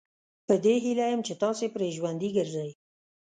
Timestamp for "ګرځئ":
2.37-2.69